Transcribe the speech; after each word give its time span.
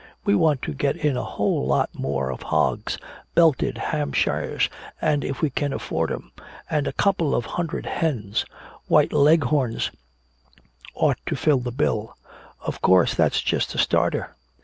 We 0.25 0.33
want 0.33 0.63
to 0.63 0.73
get 0.73 0.95
in 0.95 1.15
a 1.15 1.23
whole 1.23 1.67
lot 1.67 1.91
more 1.93 2.31
of 2.31 2.41
hogs 2.41 2.97
Belted 3.35 3.77
Hampshires, 3.77 4.67
if 4.99 5.43
we 5.43 5.51
can 5.51 5.73
afford 5.73 6.11
'em 6.11 6.31
and 6.71 6.87
a 6.87 6.91
couple 6.93 7.35
of 7.35 7.45
hundred 7.45 7.85
hens. 7.85 8.43
White 8.87 9.13
Leghorns 9.13 9.91
ought 10.95 11.19
to 11.27 11.35
fill 11.35 11.59
the 11.59 11.69
bill. 11.71 12.17
Of 12.61 12.81
course 12.81 13.13
that's 13.13 13.41
just 13.43 13.75
a 13.75 13.77
starter. 13.77 14.35